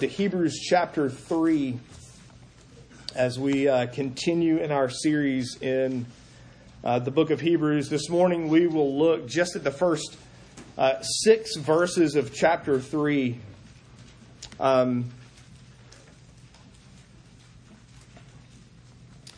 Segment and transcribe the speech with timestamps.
[0.00, 1.78] to Hebrews chapter 3
[3.14, 6.06] as we uh, continue in our series in
[6.82, 7.90] uh, the book of Hebrews.
[7.90, 10.16] This morning we will look just at the first
[10.78, 13.38] uh, six verses of chapter 3.
[14.58, 15.10] Um,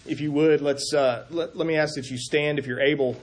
[0.06, 3.16] if you would, let's, uh, let, let me ask that you stand if you're able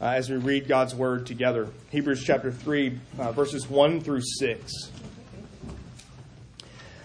[0.00, 1.68] uh, as we read God's word together.
[1.90, 4.72] Hebrews chapter 3, uh, verses 1 through 6.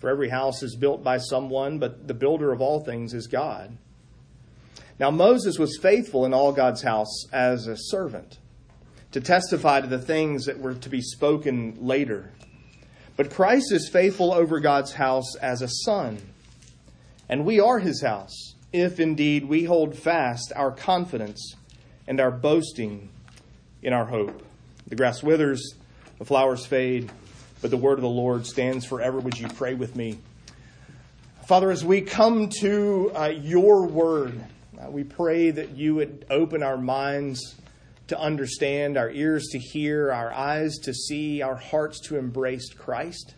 [0.00, 3.76] For every house is built by someone, but the builder of all things is God.
[4.98, 8.38] Now Moses was faithful in all God's house as a servant,
[9.12, 12.32] to testify to the things that were to be spoken later.
[13.16, 16.18] But Christ is faithful over God's house as a son.
[17.28, 21.54] And we are his house, if indeed we hold fast our confidence
[22.06, 23.10] and our boasting
[23.82, 24.42] in our hope.
[24.86, 25.74] The grass withers,
[26.18, 27.10] the flowers fade
[27.60, 29.20] but the word of the Lord stands forever.
[29.20, 30.18] Would you pray with me?
[31.46, 34.40] Father, as we come to uh, your word,
[34.80, 37.56] uh, we pray that you would open our minds
[38.06, 43.34] to understand, our ears to hear, our eyes to see, our hearts to embrace Christ.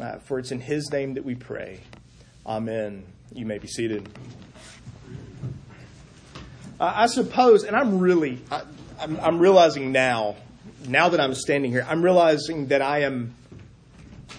[0.00, 1.80] Uh, for it's in his name that we pray.
[2.46, 3.04] Amen.
[3.32, 4.08] You may be seated.
[6.78, 8.62] Uh, I suppose, and I'm really, I,
[9.00, 10.36] I'm, I'm realizing now
[10.88, 13.34] now that I'm standing here, I'm realizing that I am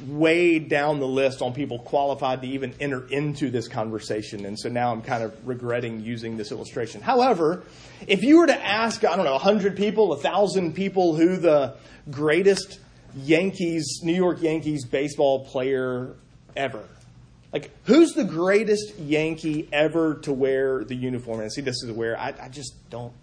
[0.07, 4.45] way down the list on people qualified to even enter into this conversation.
[4.45, 7.01] And so now I'm kind of regretting using this illustration.
[7.01, 7.63] However,
[8.07, 11.75] if you were to ask, I don't know, 100 people, 1,000 people who the
[12.09, 12.79] greatest
[13.15, 16.15] Yankees, New York Yankees baseball player
[16.55, 16.87] ever,
[17.53, 21.41] like who's the greatest Yankee ever to wear the uniform?
[21.41, 23.13] And see, this is where I, I just don't.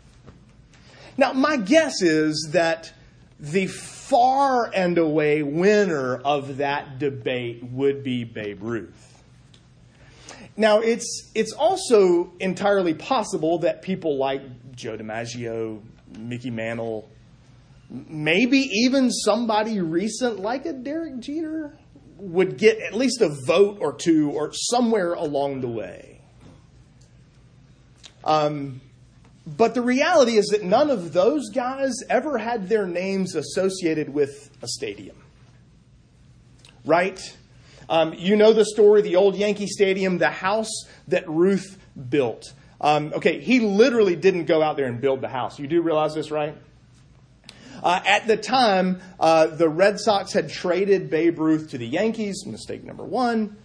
[1.17, 2.93] Now, my guess is that
[3.41, 9.23] the far and away winner of that debate would be Babe Ruth.
[10.57, 14.43] Now, it's, it's also entirely possible that people like
[14.75, 15.81] Joe DiMaggio,
[16.19, 17.09] Mickey Mantle,
[17.89, 21.79] maybe even somebody recent like a Derek Jeter
[22.17, 26.21] would get at least a vote or two or somewhere along the way.
[28.25, 28.81] Um,
[29.57, 34.51] but the reality is that none of those guys ever had their names associated with
[34.61, 35.17] a stadium.
[36.85, 37.19] Right?
[37.89, 40.71] Um, you know the story, the old Yankee Stadium, the house
[41.09, 41.79] that Ruth
[42.11, 42.53] built.
[42.81, 45.59] Um, okay, he literally didn't go out there and build the house.
[45.59, 46.55] You do realize this, right?
[47.83, 52.45] Uh, at the time, uh, the Red Sox had traded Babe Ruth to the Yankees,
[52.45, 53.57] mistake number one.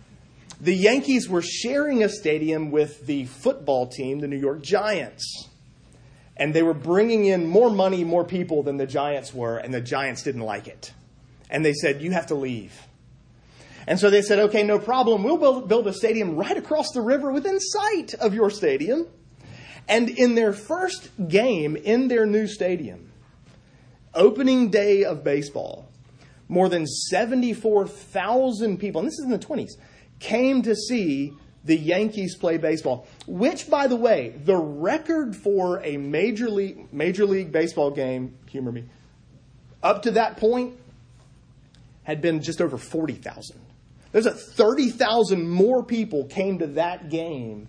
[0.61, 5.49] The Yankees were sharing a stadium with the football team, the New York Giants
[6.35, 9.81] and they were bringing in more money, more people than the Giants were, and the
[9.81, 10.93] Giants didn't like it.
[11.49, 12.73] And they said, You have to leave.
[13.85, 15.23] And so they said, Okay, no problem.
[15.23, 19.07] We'll build, a stadium right across the river within sight of your stadium.
[19.87, 23.11] And in their first game in their new stadium,
[24.13, 25.89] opening day of baseball,
[26.47, 29.71] more than 74,000 people, and this is in the 20s,
[30.19, 31.33] came to see
[31.65, 37.25] the Yankees play baseball, which, by the way, the record for a major league major
[37.25, 38.85] league baseball game, humor me,
[39.81, 40.77] up to that point
[42.03, 43.59] had been just over forty thousand.
[44.11, 47.67] There's a thirty thousand more people came to that game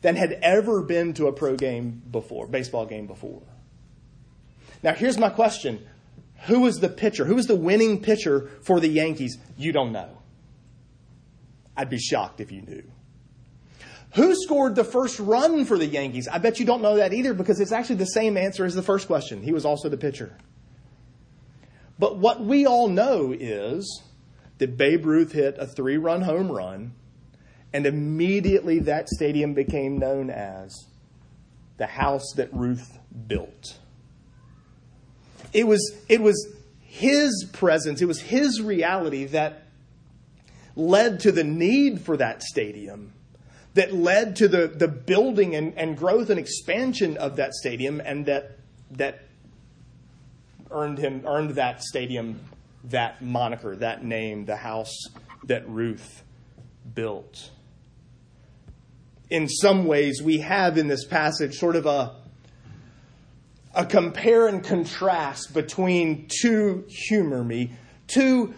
[0.00, 3.42] than had ever been to a pro game before, baseball game before.
[4.82, 5.84] Now, here's my question:
[6.46, 7.24] Who was the pitcher?
[7.24, 9.38] Who was the winning pitcher for the Yankees?
[9.56, 10.18] You don't know.
[11.76, 12.84] I'd be shocked if you knew.
[14.14, 16.28] Who scored the first run for the Yankees?
[16.28, 18.82] I bet you don't know that either because it's actually the same answer as the
[18.82, 19.42] first question.
[19.42, 20.36] He was also the pitcher.
[21.98, 24.02] But what we all know is
[24.58, 26.94] that Babe Ruth hit a three run home run,
[27.72, 30.86] and immediately that stadium became known as
[31.76, 33.78] the house that Ruth built.
[35.52, 39.64] It was, it was his presence, it was his reality that
[40.76, 43.12] led to the need for that stadium
[43.74, 48.26] that led to the, the building and, and growth and expansion of that stadium and
[48.26, 48.58] that
[48.92, 49.22] that
[50.70, 52.40] earned him earned that stadium
[52.84, 54.94] that moniker, that name, the house
[55.44, 56.22] that Ruth
[56.94, 57.50] built.
[59.30, 62.14] In some ways, we have in this passage sort of a,
[63.74, 67.72] a compare and contrast between two, humor me,
[68.06, 68.54] two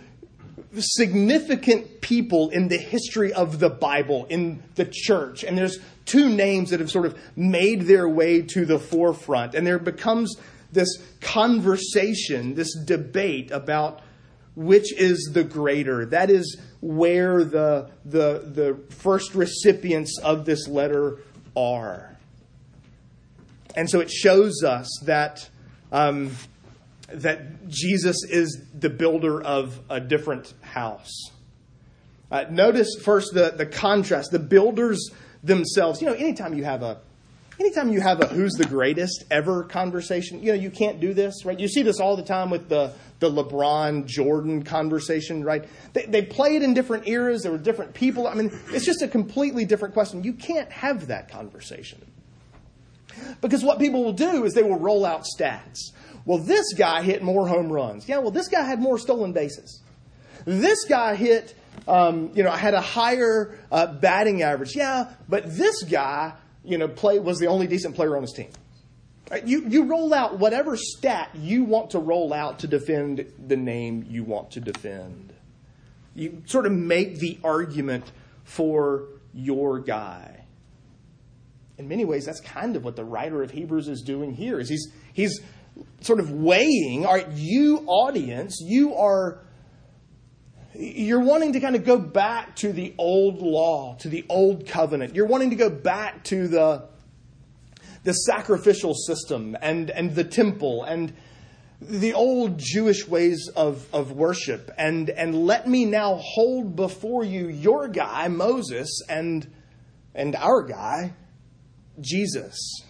[0.77, 5.43] significant people in the history of the Bible, in the church.
[5.43, 9.57] And there's two names that have sort of made their way to the forefront.
[9.57, 10.37] And there becomes
[10.71, 10.89] this
[11.21, 14.03] conversation, this debate about
[14.55, 16.07] which is the greater.
[16.07, 21.19] That is where the, the, the first recipients of this letter
[21.57, 22.17] are.
[23.75, 25.51] And so it shows us that,
[25.91, 26.31] um,
[27.09, 31.33] that Jesus is the builder of a different house.
[32.31, 34.31] Uh, notice first the, the contrast.
[34.31, 35.11] The builders
[35.43, 36.99] themselves, you know, anytime you have a
[37.59, 41.45] anytime you have a who's the greatest ever conversation, you know, you can't do this,
[41.45, 41.59] right?
[41.59, 45.65] You see this all the time with the, the LeBron Jordan conversation, right?
[45.93, 48.27] They, they play it in different eras, there were different people.
[48.27, 50.25] I mean, it's just a completely different question.
[50.25, 52.05] You can't have that conversation.
[53.41, 55.93] Because what people will do is they will roll out stats.
[56.27, 58.09] Well, this guy hit more home runs.
[58.09, 59.81] Yeah, well, this guy had more stolen bases.
[60.45, 61.55] This guy hit,
[61.87, 64.75] um, you know, I had a higher uh, batting average.
[64.75, 66.35] Yeah, but this guy
[66.67, 68.51] you know, play was the only decent player on his team.
[69.45, 74.07] You, you roll out whatever stat you want to roll out to defend the name
[74.09, 75.33] you want to defend.
[76.15, 78.11] You sort of make the argument
[78.45, 80.45] for your guy.
[81.79, 84.59] In many ways, that's kind of what the writer of Hebrews is doing here.
[84.61, 85.41] Is he's he's
[86.01, 89.41] sort of weighing, all right, you audience, you are
[90.79, 95.15] you're wanting to kind of go back to the old law, to the old covenant.
[95.15, 96.89] You're wanting to go back to the,
[98.05, 101.13] the sacrificial system and, and the temple and
[101.81, 104.71] the old Jewish ways of, of worship.
[104.79, 109.47] And, and let me now hold before you your guy, Moses, and,
[110.15, 111.15] and our guy,
[112.01, 112.83] Jesus.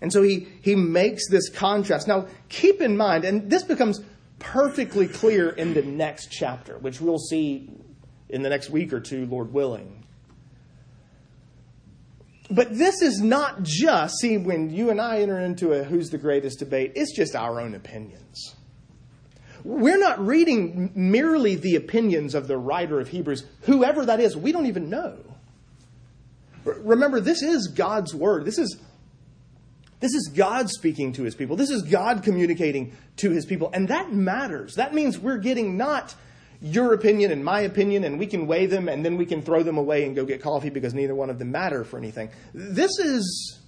[0.00, 2.08] And so he, he makes this contrast.
[2.08, 4.00] Now, keep in mind, and this becomes
[4.42, 7.70] perfectly clear in the next chapter, which we'll see
[8.28, 10.04] in the next week or two, Lord willing.
[12.50, 16.18] But this is not just, see, when you and I enter into a who's the
[16.18, 18.54] greatest debate, it's just our own opinions.
[19.64, 24.52] We're not reading merely the opinions of the writer of Hebrews, whoever that is, we
[24.52, 25.18] don't even know.
[26.64, 28.44] Remember, this is God's word.
[28.44, 28.76] This is
[30.02, 31.54] this is God speaking to his people.
[31.54, 33.70] This is God communicating to his people.
[33.72, 34.74] And that matters.
[34.74, 36.12] That means we're getting not
[36.60, 39.62] your opinion and my opinion, and we can weigh them and then we can throw
[39.62, 42.30] them away and go get coffee because neither one of them matter for anything.
[42.52, 43.60] This is,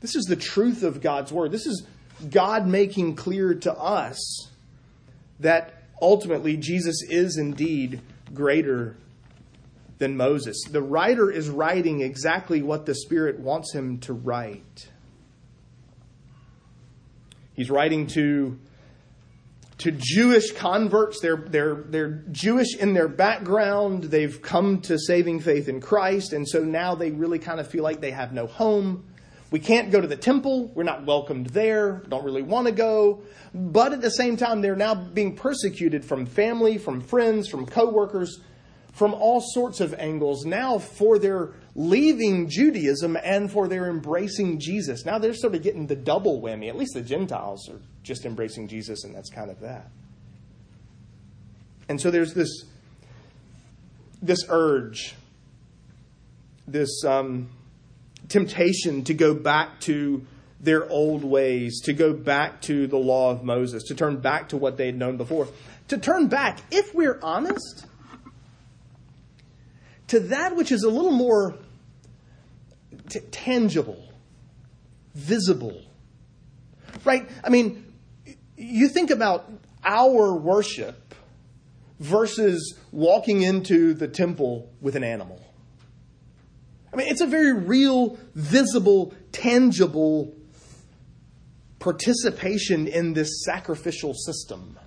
[0.00, 1.52] this is the truth of God's word.
[1.52, 1.86] This is
[2.30, 4.48] God making clear to us
[5.40, 8.00] that ultimately Jesus is indeed
[8.32, 8.96] greater
[9.98, 10.56] than Moses.
[10.70, 14.88] The writer is writing exactly what the Spirit wants him to write.
[17.54, 18.58] He's writing to,
[19.78, 21.20] to Jewish converts.
[21.20, 24.04] They're, they're, they're Jewish in their background.
[24.04, 26.32] They've come to saving faith in Christ.
[26.32, 29.04] And so now they really kind of feel like they have no home.
[29.50, 30.72] We can't go to the temple.
[30.74, 32.02] We're not welcomed there.
[32.08, 33.22] Don't really want to go.
[33.54, 38.40] But at the same time, they're now being persecuted from family, from friends, from coworkers,
[38.94, 45.04] from all sorts of angles now for their leaving Judaism and for their embracing Jesus.
[45.04, 46.68] Now they're sort of getting the double whammy.
[46.68, 49.90] At least the Gentiles are just embracing Jesus, and that's kind of that.
[51.88, 52.64] And so there's this
[54.22, 55.14] this urge,
[56.66, 57.50] this um,
[58.28, 60.24] temptation to go back to
[60.60, 64.56] their old ways, to go back to the law of Moses, to turn back to
[64.56, 65.48] what they had known before.
[65.88, 67.84] To turn back, if we're honest,
[70.08, 71.56] to that which is a little more
[73.08, 74.12] t- tangible,
[75.14, 75.80] visible.
[77.04, 77.28] Right?
[77.42, 77.92] I mean,
[78.56, 79.50] you think about
[79.84, 81.14] our worship
[82.00, 85.40] versus walking into the temple with an animal.
[86.92, 90.32] I mean, it's a very real, visible, tangible
[91.80, 94.78] participation in this sacrificial system.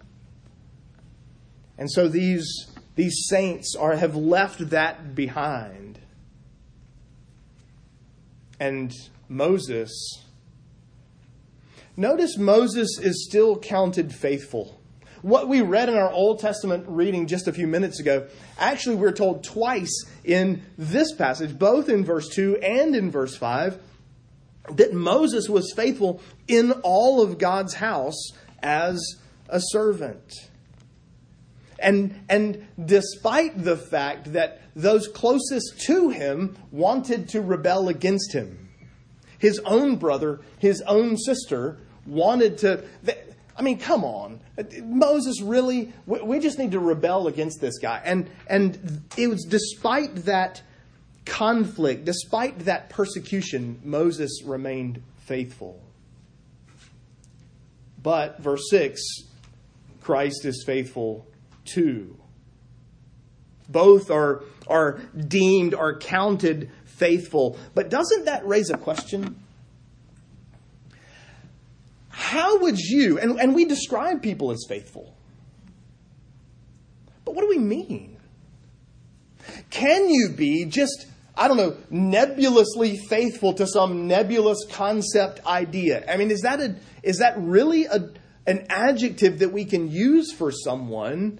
[1.77, 5.99] And so these, these saints are, have left that behind.
[8.59, 8.91] And
[9.29, 10.23] Moses,
[11.95, 14.81] notice Moses is still counted faithful.
[15.21, 18.27] What we read in our Old Testament reading just a few minutes ago,
[18.57, 23.79] actually, we're told twice in this passage, both in verse 2 and in verse 5,
[24.71, 28.31] that Moses was faithful in all of God's house
[28.63, 29.17] as
[29.49, 30.49] a servant.
[31.79, 38.69] And, and despite the fact that those closest to him wanted to rebel against him,
[39.39, 42.83] his own brother, his own sister wanted to.
[43.55, 44.39] I mean, come on.
[44.83, 48.01] Moses really, we just need to rebel against this guy.
[48.03, 50.61] And, and it was despite that
[51.25, 55.81] conflict, despite that persecution, Moses remained faithful.
[58.01, 59.01] But, verse 6,
[60.01, 61.27] Christ is faithful
[61.67, 62.17] too.
[63.69, 67.57] Both are, are deemed, are counted faithful.
[67.75, 69.43] But doesn't that raise a question?
[72.09, 75.13] How would you, and, and we describe people as faithful,
[77.25, 78.17] but what do we mean?
[79.69, 81.07] Can you be just
[81.37, 86.03] I don't know, nebulously faithful to some nebulous concept idea.
[86.11, 88.09] I mean, is that, a, is that really a,
[88.47, 91.39] an adjective that we can use for someone?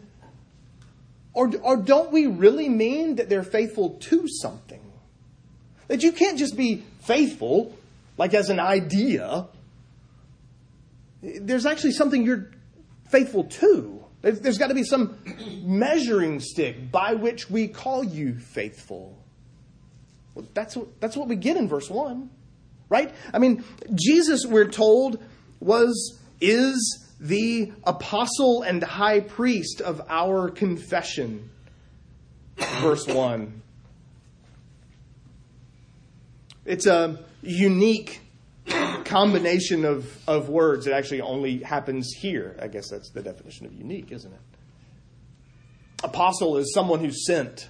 [1.38, 4.82] Or, or don't we really mean that they're faithful to something?
[5.88, 7.78] That you can't just be faithful,
[8.18, 9.46] like as an idea.
[11.22, 12.50] There's actually something you're
[13.12, 14.04] faithful to.
[14.24, 15.16] There's got to be some
[15.62, 19.16] measuring stick by which we call you faithful.
[20.34, 22.32] Well, that's that's what we get in verse 1,
[22.90, 23.14] right?
[23.32, 23.64] I mean,
[23.94, 25.24] Jesus, we're told,
[25.60, 31.50] was, is the apostle and high priest of our confession.
[32.56, 33.62] verse 1.
[36.66, 38.22] It's a unique
[39.06, 40.86] combination of, of words.
[40.86, 42.58] It actually only happens here.
[42.62, 44.40] I guess that's the definition of unique, isn't it?
[46.04, 47.70] Apostle is someone who's sent.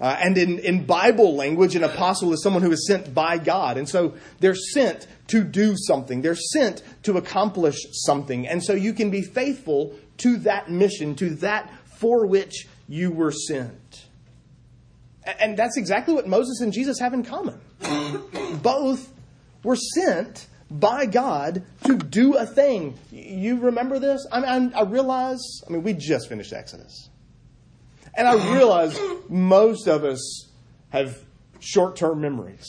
[0.00, 3.76] Uh, and in, in Bible language, an apostle is someone who is sent by God.
[3.76, 8.48] And so they're sent to do something, they're sent to accomplish something.
[8.48, 13.30] And so you can be faithful to that mission, to that for which you were
[13.30, 14.06] sent.
[15.38, 17.60] And that's exactly what Moses and Jesus have in common.
[18.62, 19.12] Both
[19.62, 22.98] were sent by God to do a thing.
[23.10, 24.26] You remember this?
[24.32, 27.09] I mean, I realize, I mean, we just finished Exodus.
[28.14, 28.98] And I realize
[29.28, 30.48] most of us
[30.90, 31.18] have
[31.60, 32.66] short term memories.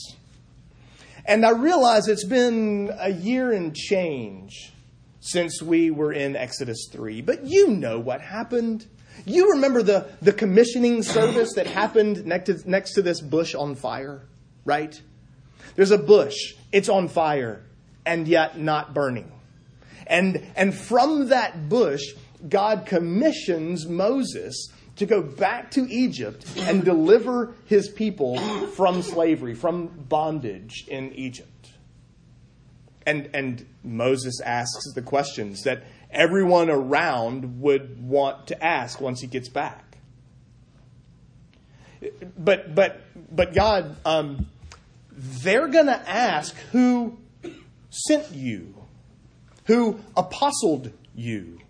[1.24, 4.72] And I realize it's been a year and change
[5.20, 7.22] since we were in Exodus 3.
[7.22, 8.86] But you know what happened.
[9.24, 13.76] You remember the, the commissioning service that happened next to, next to this bush on
[13.76, 14.22] fire,
[14.64, 15.00] right?
[15.76, 17.62] There's a bush, it's on fire,
[18.04, 19.30] and yet not burning.
[20.08, 22.02] And, and from that bush,
[22.48, 29.86] God commissions Moses to go back to Egypt and deliver his people from slavery, from
[29.86, 31.48] bondage in Egypt.
[33.06, 39.26] And, and Moses asks the questions that everyone around would want to ask once he
[39.26, 39.96] gets back.
[42.36, 43.00] But, but,
[43.34, 44.46] but God, um,
[45.10, 47.18] they're going to ask who
[47.90, 48.74] sent you,
[49.66, 51.60] who apostled you.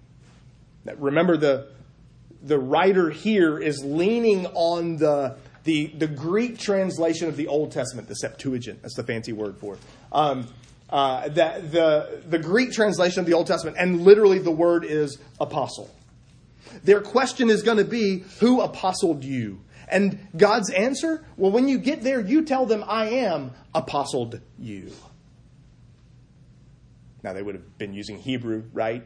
[0.85, 1.69] Remember the,
[2.43, 8.09] the writer here is leaning on the, the, the Greek translation of the Old Testament,
[8.09, 8.83] the Septuagint.
[8.83, 9.81] That's the fancy word for it.
[10.11, 10.49] Um,
[10.91, 15.19] uh, the, the, the Greek translation of the Old Testament, and literally the word is
[15.41, 15.91] apostle.
[16.85, 19.61] Their question is going to be, Who apostled you?
[19.89, 24.91] And God's answer, well, when you get there, you tell them, I am apostled you.
[27.23, 29.05] Now, they would have been using Hebrew, right?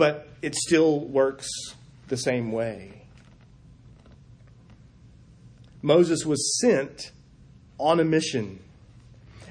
[0.00, 1.46] But it still works
[2.08, 3.02] the same way.
[5.82, 7.12] Moses was sent
[7.78, 8.60] on a mission,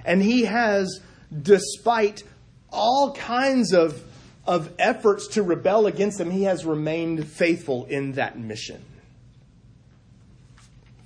[0.03, 1.01] and he has,
[1.43, 2.23] despite
[2.71, 4.03] all kinds of,
[4.47, 8.83] of efforts to rebel against him, he has remained faithful in that mission.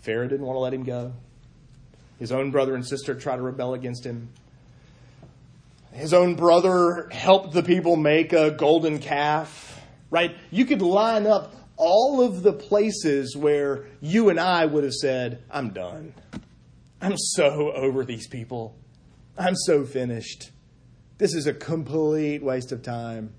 [0.04, 1.12] Pharaoh didn't want to let him go.
[2.18, 4.30] His own brother and sister tried to rebel against him.
[5.94, 10.36] His own brother helped the people make a golden calf, right?
[10.50, 15.44] You could line up all of the places where you and I would have said,
[15.52, 16.14] I'm done.
[17.02, 18.76] I'm so over these people.
[19.38, 20.52] I'm so finished.
[21.18, 23.34] This is a complete waste of time.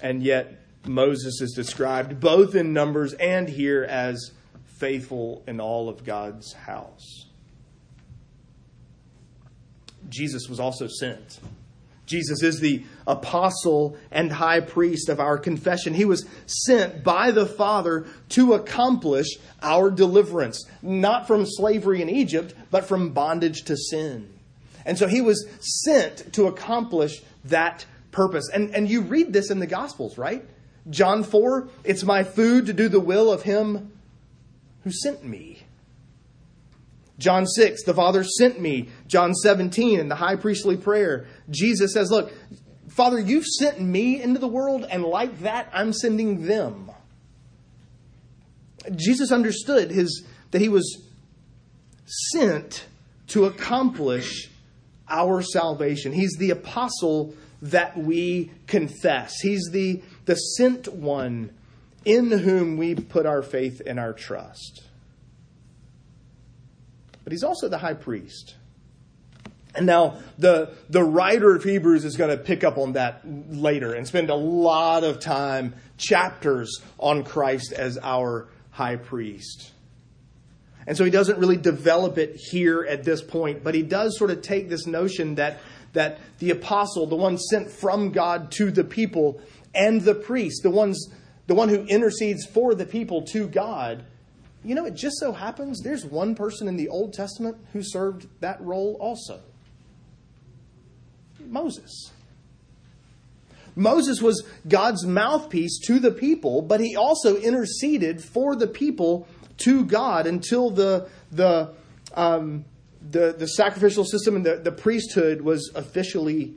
[0.00, 4.32] And yet, Moses is described both in Numbers and here as
[4.64, 7.25] faithful in all of God's house.
[10.08, 11.40] Jesus was also sent.
[12.06, 15.92] Jesus is the apostle and high priest of our confession.
[15.92, 19.26] He was sent by the Father to accomplish
[19.60, 24.32] our deliverance, not from slavery in Egypt, but from bondage to sin.
[24.84, 25.46] And so he was
[25.84, 28.48] sent to accomplish that purpose.
[28.54, 30.44] And, and you read this in the Gospels, right?
[30.88, 33.92] John 4, it's my food to do the will of him
[34.84, 35.65] who sent me.
[37.18, 38.88] John 6, the Father sent me.
[39.06, 42.32] John 17, in the high priestly prayer, Jesus says, Look,
[42.88, 46.90] Father, you've sent me into the world, and like that, I'm sending them.
[48.94, 51.02] Jesus understood his, that he was
[52.32, 52.86] sent
[53.28, 54.50] to accomplish
[55.08, 56.12] our salvation.
[56.12, 59.40] He's the apostle that we confess.
[59.40, 61.52] He's the, the sent one
[62.04, 64.85] in whom we put our faith and our trust.
[67.26, 68.54] But he's also the high priest.
[69.74, 73.94] And now the, the writer of Hebrews is going to pick up on that later
[73.94, 79.72] and spend a lot of time, chapters on Christ as our high priest.
[80.86, 84.30] And so he doesn't really develop it here at this point, but he does sort
[84.30, 85.58] of take this notion that,
[85.94, 89.40] that the apostle, the one sent from God to the people,
[89.74, 91.10] and the priest, the ones
[91.48, 94.04] the one who intercedes for the people to God,
[94.66, 98.26] you know, it just so happens there's one person in the Old Testament who served
[98.40, 99.40] that role also
[101.48, 102.12] Moses.
[103.74, 109.84] Moses was God's mouthpiece to the people, but he also interceded for the people to
[109.84, 111.74] God until the the
[112.14, 112.64] um,
[113.08, 116.54] the, the sacrificial system and the, the priesthood was officially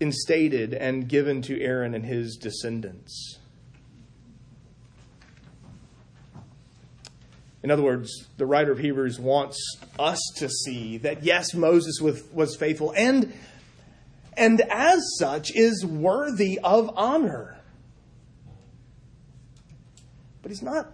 [0.00, 3.38] instated and given to Aaron and his descendants.
[7.66, 9.58] In other words, the writer of Hebrews wants
[9.98, 13.32] us to see that yes, Moses was, faithful and,
[14.36, 17.58] and as such is worthy of honor.
[20.42, 20.92] But he's not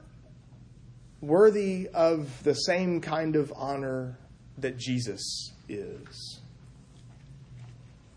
[1.20, 4.16] worthy of the same kind of honor
[4.56, 6.40] that Jesus is.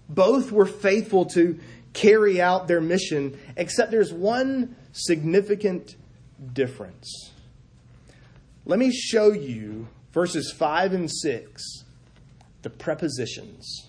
[0.08, 1.60] Both were faithful to
[1.92, 5.98] carry out their mission, except there's one significant
[6.54, 7.32] difference.
[8.66, 11.84] Let me show you verses 5 and 6,
[12.64, 13.88] the prepositions.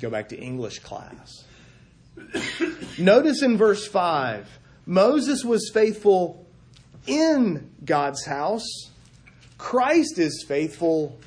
[0.00, 1.44] Go back to English class.
[2.98, 6.46] Notice in verse 5 Moses was faithful
[7.06, 8.90] in God's house,
[9.58, 11.18] Christ is faithful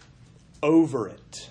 [0.63, 1.49] over it.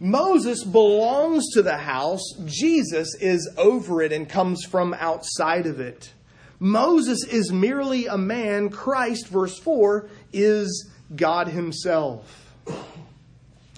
[0.00, 6.12] Moses belongs to the house, Jesus is over it and comes from outside of it.
[6.58, 12.54] Moses is merely a man, Christ, verse 4, is God Himself.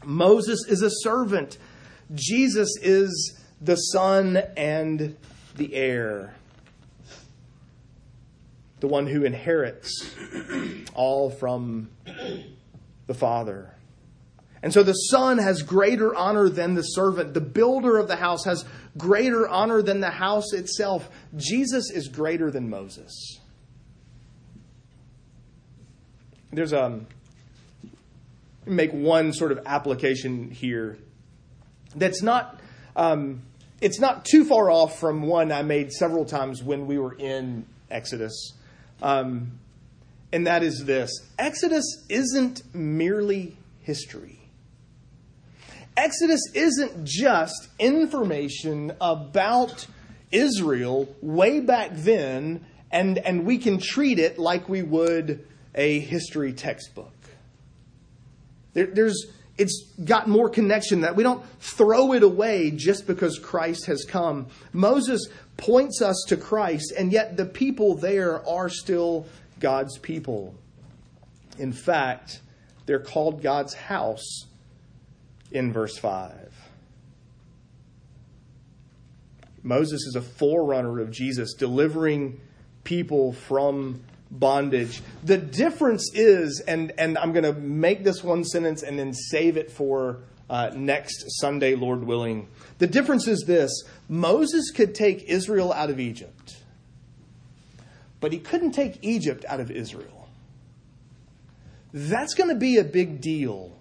[0.04, 1.58] Moses is a servant,
[2.14, 5.16] Jesus is the Son and
[5.56, 6.34] the heir
[8.80, 10.14] the one who inherits
[10.94, 11.90] all from
[13.06, 13.74] the Father.
[14.62, 17.34] And so the Son has greater honor than the servant.
[17.34, 18.64] The builder of the house has
[18.96, 21.08] greater honor than the house itself.
[21.36, 23.38] Jesus is greater than Moses.
[26.52, 27.06] There's a um,
[28.66, 30.98] make one sort of application here
[31.94, 32.60] that's not
[32.96, 33.42] um,
[33.80, 37.64] it's not too far off from one I made several times when we were in
[37.90, 38.54] Exodus
[39.02, 39.58] um,
[40.32, 44.37] and that is this Exodus isn't merely history.
[45.98, 49.84] Exodus isn't just information about
[50.30, 56.52] Israel way back then, and, and we can treat it like we would a history
[56.52, 57.12] textbook.
[58.74, 63.86] There, there's, it's got more connection that we don't throw it away just because Christ
[63.86, 64.46] has come.
[64.72, 69.26] Moses points us to Christ, and yet the people there are still
[69.58, 70.54] God's people.
[71.58, 72.40] In fact,
[72.86, 74.44] they're called God's house
[75.50, 76.54] in verse 5.
[79.62, 82.40] Moses is a forerunner of Jesus, delivering
[82.84, 85.02] people from bondage.
[85.24, 89.56] The difference is, and, and I'm going to make this one sentence and then save
[89.56, 92.48] it for uh, next Sunday, Lord willing.
[92.78, 93.70] The difference is this
[94.08, 96.56] Moses could take Israel out of Egypt,
[98.20, 100.28] but he couldn't take Egypt out of Israel.
[101.92, 103.72] That's going to be a big deal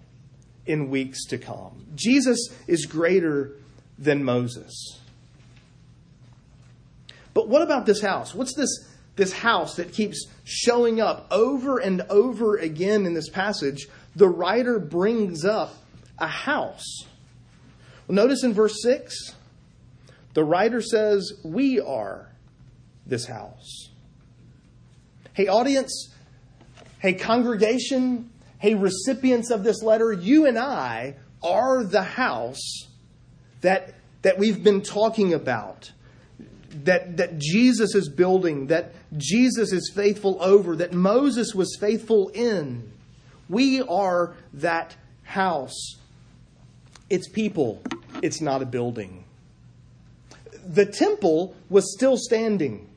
[0.68, 1.86] in weeks to come.
[1.94, 3.52] Jesus is greater
[3.98, 5.00] than Moses.
[7.34, 8.34] But what about this house?
[8.34, 8.70] What's this,
[9.16, 13.88] this house that keeps showing up over and over again in this passage?
[14.14, 15.74] The writer brings up
[16.18, 17.04] a house.
[18.06, 19.34] Well, notice in verse 6,
[20.34, 22.28] the writer says, We are
[23.06, 23.88] this house.
[25.32, 26.12] Hey, audience,
[26.98, 32.86] hey, congregation, hey, recipients of this letter, you and I are the house
[33.60, 35.92] that, that we've been talking about.
[36.84, 42.90] that, that Jesus is building, that Jesus is faithful over, that Moses was faithful in.
[43.48, 45.96] We are that house.
[47.08, 47.82] It's people,
[48.22, 49.24] it's not a building.
[50.66, 52.88] The temple was still standing.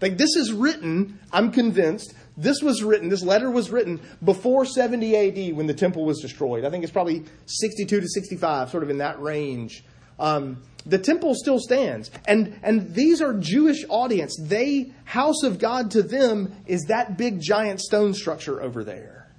[0.00, 5.50] Like this is written, I'm convinced, this was written, this letter was written before 70
[5.50, 6.64] AD when the temple was destroyed.
[6.64, 9.84] I think it's probably 62 to 65, sort of in that range.
[10.18, 12.10] Um, the temple still stands.
[12.26, 14.36] And, and these are Jewish audience.
[14.40, 19.30] They, house of God to them is that big giant stone structure over there.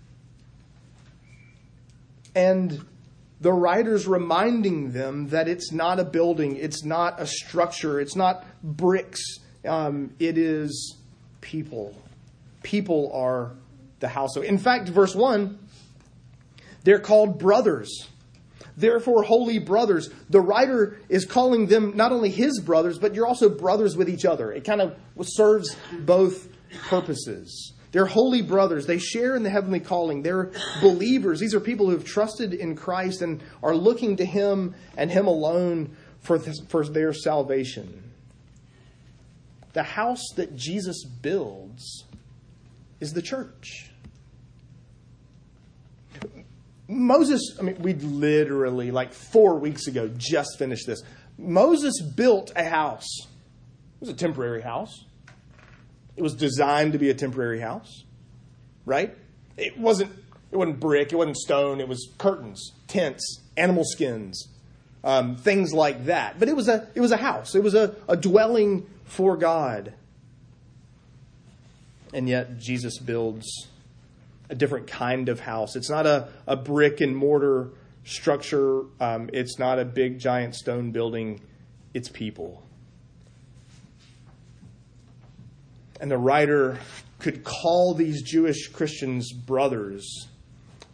[2.34, 2.84] And
[3.41, 8.45] the writer's reminding them that it's not a building, it's not a structure, it's not
[8.63, 9.21] bricks,
[9.65, 10.97] um, it is
[11.41, 11.95] people.
[12.65, 13.51] People are
[13.99, 14.36] the house.
[14.38, 15.60] In fact, verse 1,
[16.84, 18.08] they're called brothers.
[18.75, 20.10] Therefore, holy brothers.
[20.32, 24.25] The writer is calling them not only his brothers, but you're also brothers with each
[24.25, 24.51] other.
[24.51, 26.47] It kind of serves both
[26.89, 27.73] purposes.
[27.91, 28.88] They're holy brothers.
[28.88, 30.23] They share in the heavenly calling.
[30.23, 30.51] They're
[30.82, 31.39] believers.
[31.39, 35.28] These are people who have trusted in Christ and are looking to Him and Him
[35.28, 38.12] alone for, for their salvation.
[39.73, 42.06] The house that Jesus builds
[43.05, 43.91] is the church.
[46.87, 51.01] Moses, I mean, we literally, like four weeks ago, just finished this.
[51.37, 53.07] Moses built a house.
[53.21, 55.05] It was a temporary house.
[56.15, 58.03] It was designed to be a temporary house,
[58.85, 59.15] right?
[59.57, 60.11] It wasn't,
[60.51, 64.47] it wasn't brick, it wasn't stone, it was curtains, tents, animal skins,
[65.03, 66.39] um, things like that.
[66.39, 69.93] But it was a, it was a house, it was a, a dwelling for God.
[72.15, 73.67] And yet, Jesus builds
[74.49, 75.75] a different kind of house.
[75.75, 77.71] It's not a, a brick and mortar
[78.06, 81.41] structure, um, it's not a big giant stone building,
[81.93, 82.63] it's people.
[85.99, 86.80] And the writer
[87.19, 90.30] could call these Jewish Christians brothers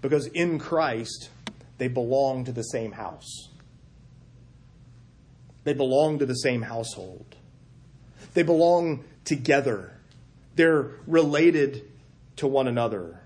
[0.01, 1.29] because in Christ
[1.77, 3.49] they belong to the same house.
[5.65, 7.35] They belong to the same household.
[8.33, 10.00] They belong together.
[10.61, 11.89] They're related
[12.35, 13.19] to one another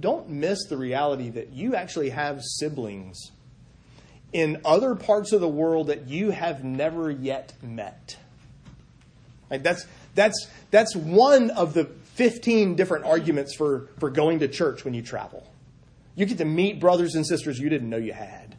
[0.00, 3.32] don't miss the reality that you actually have siblings
[4.34, 8.18] in other parts of the world that you have never yet met.
[9.48, 14.92] That's that's that's one of the 15 different arguments for, for going to church when
[14.92, 15.50] you travel.
[16.16, 18.56] You get to meet brothers and sisters you didn't know you had.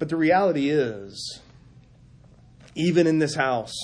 [0.00, 1.40] But the reality is,
[2.80, 3.74] even in this house,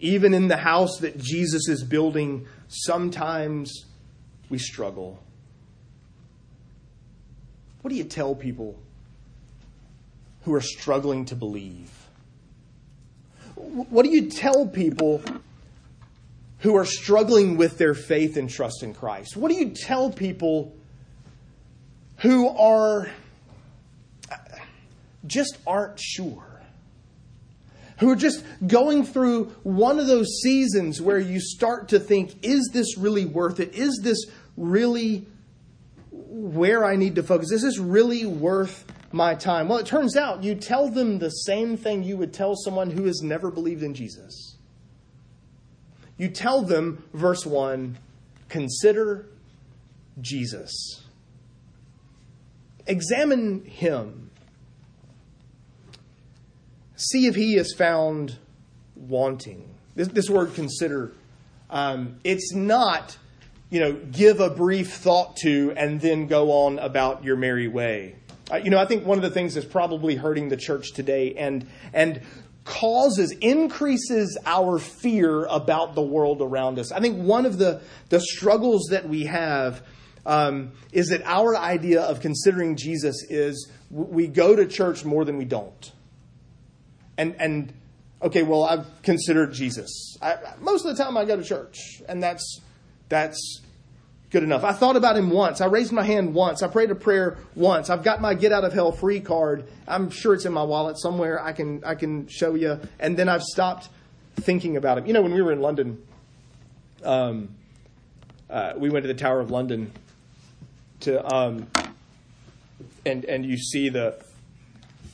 [0.00, 3.86] even in the house that Jesus is building, sometimes
[4.48, 5.22] we struggle.
[7.80, 8.76] What do you tell people
[10.42, 11.90] who are struggling to believe?
[13.54, 15.22] What do you tell people
[16.58, 19.36] who are struggling with their faith and trust in Christ?
[19.36, 20.74] What do you tell people
[22.18, 23.08] who are
[24.30, 24.36] uh,
[25.26, 26.51] just aren't sure?
[27.98, 32.70] Who are just going through one of those seasons where you start to think, is
[32.72, 33.74] this really worth it?
[33.74, 34.26] Is this
[34.56, 35.26] really
[36.10, 37.52] where I need to focus?
[37.52, 39.68] Is this really worth my time?
[39.68, 43.04] Well, it turns out you tell them the same thing you would tell someone who
[43.04, 44.56] has never believed in Jesus.
[46.16, 47.98] You tell them, verse 1,
[48.48, 49.26] consider
[50.20, 51.02] Jesus.
[52.86, 54.21] Examine him
[57.02, 58.36] see if he is found
[58.94, 59.68] wanting.
[59.94, 61.12] This, this word consider,
[61.68, 63.16] um, it's not,
[63.70, 68.16] you know, give a brief thought to and then go on about your merry way.
[68.50, 71.34] Uh, you know, I think one of the things that's probably hurting the church today
[71.34, 72.22] and, and
[72.64, 76.92] causes, increases our fear about the world around us.
[76.92, 79.82] I think one of the, the struggles that we have
[80.24, 85.36] um, is that our idea of considering Jesus is we go to church more than
[85.36, 85.92] we don't
[87.16, 87.72] and and
[88.22, 90.16] okay, well, I've considered Jesus.
[90.22, 92.60] I, most of the time, I go to church, and that's
[93.08, 93.60] that's
[94.30, 94.64] good enough.
[94.64, 95.60] I thought about him once.
[95.60, 96.62] I raised my hand once.
[96.62, 97.90] I prayed a prayer once.
[97.90, 99.68] I've got my get out of hell free card.
[99.86, 101.42] I'm sure it's in my wallet somewhere.
[101.42, 102.80] I can I can show you.
[102.98, 103.88] And then I've stopped
[104.36, 105.06] thinking about him.
[105.06, 106.02] You know, when we were in London,
[107.04, 107.54] um,
[108.48, 109.92] uh, we went to the Tower of London
[111.00, 111.66] to um,
[113.04, 114.22] and and you see the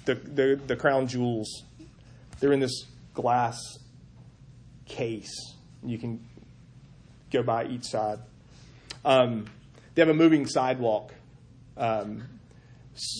[0.04, 1.64] the the, the crown jewels
[2.40, 3.58] they're in this glass
[4.86, 5.54] case.
[5.82, 6.24] You can
[7.30, 8.20] go by each side.
[9.04, 9.46] Um,
[9.94, 11.14] they have a moving sidewalk.
[11.76, 12.24] Um,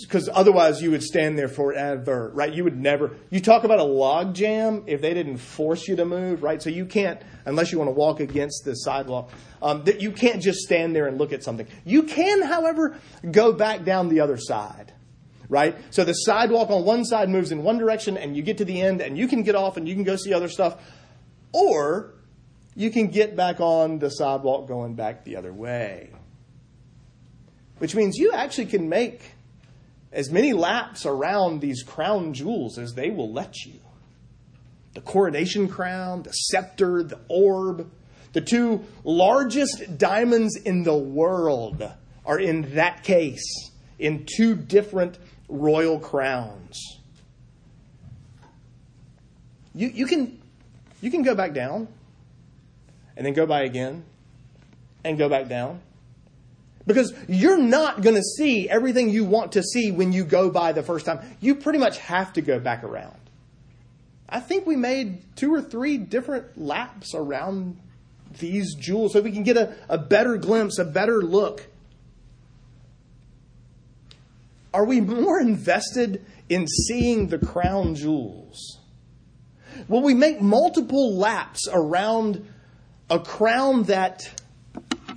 [0.03, 2.53] because otherwise you would stand there forever, right?
[2.53, 3.17] You would never.
[3.31, 6.61] You talk about a log jam if they didn't force you to move, right?
[6.61, 9.31] So you can't, unless you want to walk against the sidewalk,
[9.63, 11.67] um, that you can't just stand there and look at something.
[11.85, 12.97] You can, however,
[13.31, 14.93] go back down the other side,
[15.49, 15.77] right?
[15.91, 18.81] So the sidewalk on one side moves in one direction, and you get to the
[18.81, 20.81] end, and you can get off and you can go see other stuff,
[21.53, 22.15] or
[22.75, 26.11] you can get back on the sidewalk going back the other way,
[27.79, 29.23] which means you actually can make
[30.13, 33.81] as many laps around these crown jewels as they will let you.
[34.95, 37.91] The coronation crown, the scepter, the orb,
[38.33, 41.83] the two largest diamonds in the world
[42.25, 46.99] are in that case in two different royal crowns.
[49.75, 50.41] You, you, can,
[51.01, 51.89] you can go back down
[53.17, 54.05] and then go by again
[55.05, 55.81] and go back down
[56.87, 60.73] because you're not going to see everything you want to see when you go by
[60.73, 61.21] the first time.
[61.41, 63.15] You pretty much have to go back around.
[64.29, 67.79] I think we made two or three different laps around
[68.39, 71.67] these jewels so we can get a, a better glimpse, a better look.
[74.73, 78.79] Are we more invested in seeing the crown jewels?
[79.89, 82.47] Will we make multiple laps around
[83.11, 84.29] a crown that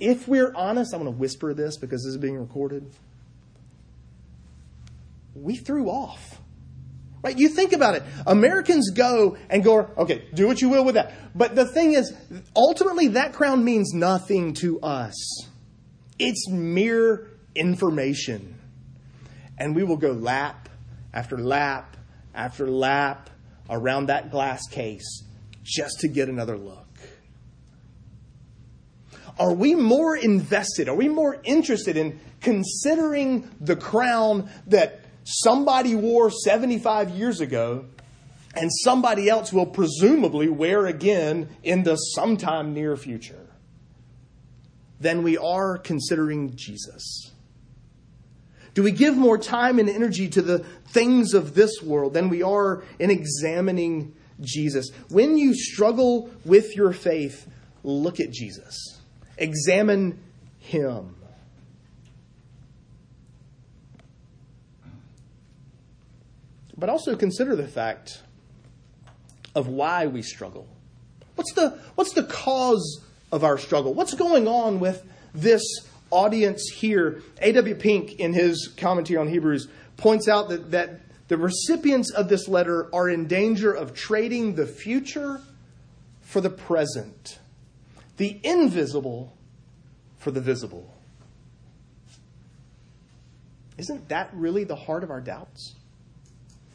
[0.00, 2.90] if we're honest, I'm going to whisper this because this is being recorded.
[5.34, 6.40] We threw off.
[7.22, 7.38] Right?
[7.38, 8.02] You think about it.
[8.26, 11.14] Americans go and go, okay, do what you will with that.
[11.36, 12.12] But the thing is,
[12.56, 15.14] ultimately, that crown means nothing to us.
[16.18, 18.58] It's mere information.
[19.62, 20.68] And we will go lap
[21.14, 21.96] after lap
[22.34, 23.30] after lap
[23.70, 25.22] around that glass case
[25.62, 26.88] just to get another look.
[29.38, 30.88] Are we more invested?
[30.88, 37.84] Are we more interested in considering the crown that somebody wore 75 years ago
[38.56, 43.46] and somebody else will presumably wear again in the sometime near future
[44.98, 47.31] than we are considering Jesus?
[48.74, 52.42] Do we give more time and energy to the things of this world than we
[52.42, 54.90] are in examining Jesus?
[55.08, 57.46] When you struggle with your faith,
[57.84, 59.00] look at Jesus.
[59.36, 60.18] Examine
[60.58, 61.16] him.
[66.76, 68.22] But also consider the fact
[69.54, 70.66] of why we struggle.
[71.34, 73.94] What's the, what's the cause of our struggle?
[73.94, 75.04] What's going on with
[75.34, 75.62] this
[76.12, 77.22] audience here?
[77.40, 77.74] A.W.
[77.74, 82.94] Pink, in his commentary on Hebrews, points out that, that the recipients of this letter
[82.94, 85.40] are in danger of trading the future
[86.20, 87.38] for the present
[88.16, 89.36] the invisible
[90.18, 90.94] for the visible.
[93.78, 95.74] Isn't that really the heart of our doubts?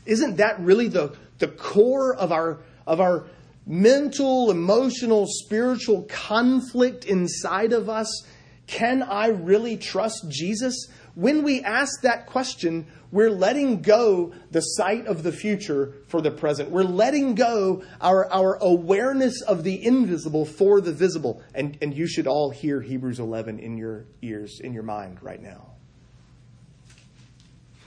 [0.06, 3.28] Isn't that really the, the core of our, of our
[3.65, 8.26] mental, emotional, spiritual conflict inside of us?
[8.67, 10.89] Can I really trust Jesus?
[11.15, 16.30] When we ask that question, we're letting go the sight of the future for the
[16.30, 16.69] present.
[16.69, 21.41] We're letting go our, our awareness of the invisible for the visible.
[21.56, 25.41] And, and you should all hear Hebrews 11 in your ears, in your mind right
[25.41, 25.71] now.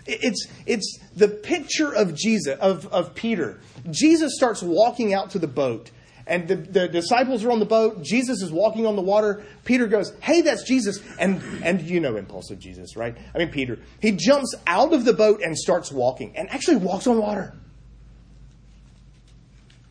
[0.07, 3.61] It's, it's the picture of Jesus, of, of Peter.
[3.91, 5.91] Jesus starts walking out to the boat
[6.31, 8.05] and the, the disciples are on the boat.
[8.05, 9.43] Jesus is walking on the water.
[9.65, 11.01] Peter goes, Hey, that's Jesus.
[11.19, 13.17] And, and you know impulsive Jesus, right?
[13.35, 13.81] I mean, Peter.
[14.01, 17.53] He jumps out of the boat and starts walking and actually walks on water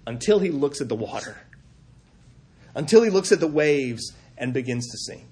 [0.07, 1.37] until he looks at the water,
[2.73, 5.25] until he looks at the waves and begins to sink.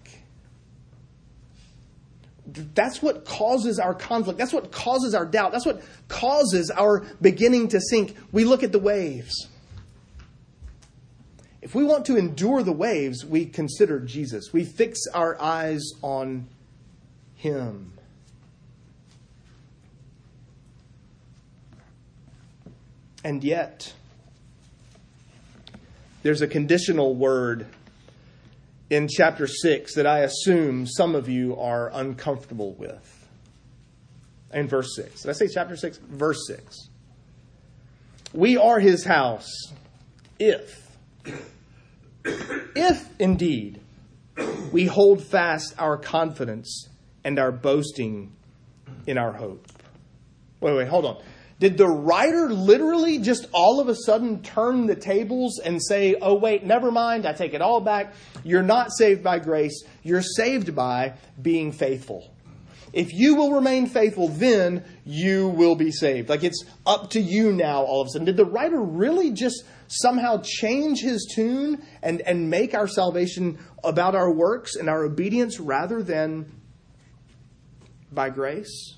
[2.76, 4.38] That's what causes our conflict.
[4.38, 5.54] That's what causes our doubt.
[5.54, 8.18] That's what causes our beginning to sink.
[8.34, 9.48] We look at the waves.
[11.62, 14.54] If we want to endure the waves, we consider Jesus.
[14.54, 16.48] We fix our eyes on
[17.36, 17.94] Him.
[23.24, 23.94] And yet,
[26.24, 27.68] there's a conditional word
[28.90, 33.28] in chapter 6 that I assume some of you are uncomfortable with.
[34.54, 35.24] In verse 6.
[35.24, 35.98] Did I say chapter 6?
[35.98, 36.90] Verse 6.
[38.34, 39.52] We are his house
[40.40, 40.87] if
[42.76, 43.82] if indeed
[44.72, 46.90] we hold fast our confidence
[47.24, 48.34] and our boasting
[49.06, 49.68] in our hope.
[50.60, 51.22] Wait, wait, hold on.
[51.60, 56.36] Did the writer literally just all of a sudden turn the tables and say, oh,
[56.36, 58.14] wait, never mind, I take it all back.
[58.44, 62.32] You're not saved by grace, you're saved by being faithful.
[62.94, 66.30] if you will remain faithful, then you will be saved.
[66.30, 68.26] Like it's up to you now all of a sudden.
[68.26, 74.16] Did the writer really just somehow change his tune and, and make our salvation about
[74.16, 76.52] our works and our obedience rather than
[78.12, 78.96] by grace?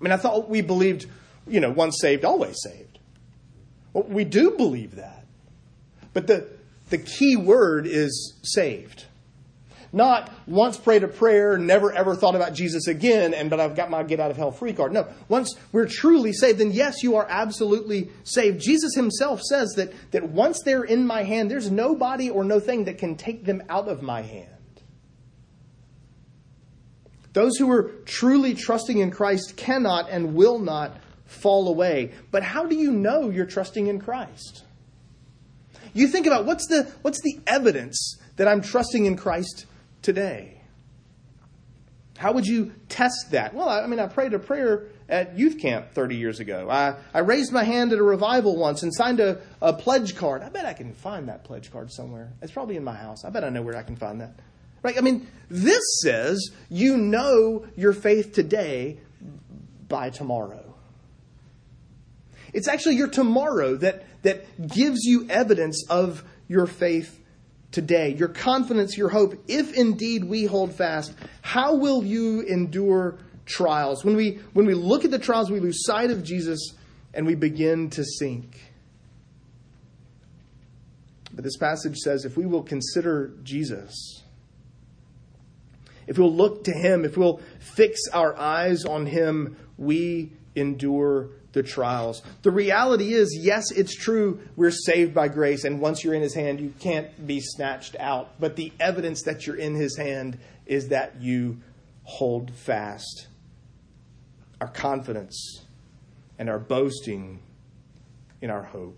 [0.00, 1.06] I mean, I thought we believed,
[1.46, 2.98] you know, once saved, always saved.
[3.92, 5.24] Well, we do believe that.
[6.12, 6.48] But the,
[6.88, 9.04] the key word is saved.
[9.92, 13.90] Not once prayed a prayer, never ever thought about Jesus again, and but I've got
[13.90, 14.92] my get out of hell free card.
[14.92, 18.60] No, once we're truly saved, then yes, you are absolutely saved.
[18.60, 22.84] Jesus himself says that, that once they're in my hand, there's nobody or no thing
[22.84, 24.46] that can take them out of my hand.
[27.32, 32.12] Those who are truly trusting in Christ cannot and will not fall away.
[32.30, 34.64] But how do you know you're trusting in Christ?
[35.94, 39.66] You think about what's the, what's the evidence that I'm trusting in Christ
[40.02, 40.60] today?
[42.16, 43.54] How would you test that?
[43.54, 46.68] Well, I mean, I prayed a prayer at youth camp 30 years ago.
[46.70, 50.42] I, I raised my hand at a revival once and signed a, a pledge card.
[50.42, 52.32] I bet I can find that pledge card somewhere.
[52.42, 53.24] It's probably in my house.
[53.24, 54.34] I bet I know where I can find that.
[54.82, 54.96] Right?
[54.96, 58.98] I mean, this says you know your faith today
[59.88, 60.74] by tomorrow.
[62.52, 67.19] It's actually your tomorrow that, that gives you evidence of your faith
[67.72, 69.42] today, your confidence, your hope.
[69.48, 74.04] If indeed we hold fast, how will you endure trials?
[74.04, 76.74] When we, when we look at the trials, we lose sight of Jesus
[77.14, 78.60] and we begin to sink.
[81.32, 84.22] But this passage says if we will consider Jesus,
[86.06, 91.62] if we'll look to him, if we'll fix our eyes on him, we endure the
[91.62, 92.22] trials.
[92.42, 96.34] The reality is, yes, it's true, we're saved by grace, and once you're in his
[96.34, 98.38] hand, you can't be snatched out.
[98.38, 101.58] But the evidence that you're in his hand is that you
[102.04, 103.26] hold fast.
[104.60, 105.64] Our confidence
[106.38, 107.40] and our boasting
[108.40, 108.96] in our hope.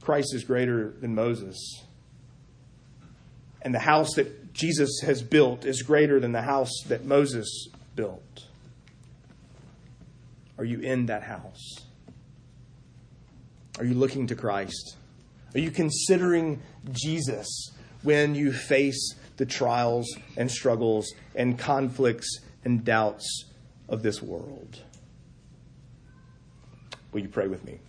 [0.00, 1.84] Christ is greater than Moses.
[3.60, 8.44] And the house that Jesus has built is greater than the house that Moses built?
[10.56, 11.74] Are you in that house?
[13.76, 14.96] Are you looking to Christ?
[15.52, 17.72] Are you considering Jesus
[18.04, 20.06] when you face the trials
[20.36, 23.46] and struggles and conflicts and doubts
[23.88, 24.80] of this world?
[27.10, 27.80] Will you pray with me?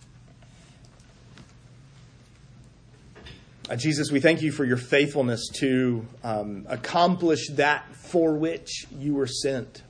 [3.69, 9.13] Uh, Jesus, we thank you for your faithfulness to um, accomplish that for which you
[9.13, 9.83] were sent.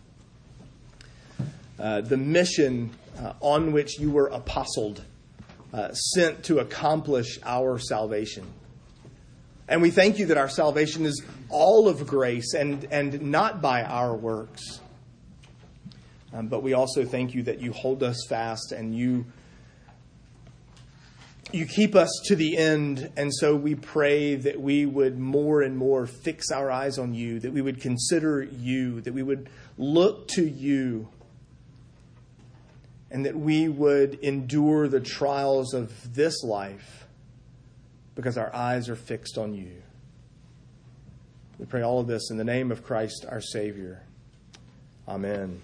[1.80, 5.04] Uh, the mission uh, on which you were apostled,
[5.74, 8.46] uh, sent to accomplish our salvation.
[9.68, 13.84] And we thank you that our salvation is all of grace and, and not by
[13.84, 14.82] our works.
[16.34, 19.26] Um, but we also thank you that you hold us fast and you
[21.52, 25.76] you keep us to the end, and so we pray that we would more and
[25.76, 30.28] more fix our eyes on you, that we would consider you, that we would look
[30.28, 31.08] to you
[33.12, 37.08] and that we would endure the trials of this life
[38.16, 39.82] because our eyes are fixed on you.
[41.58, 44.04] We pray all of this in the name of Christ our Savior.
[45.08, 45.62] Amen.